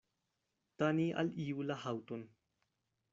Tani 0.81 1.05
al 1.23 1.29
iu 1.45 1.67
la 1.69 1.77
haŭton. 1.85 2.25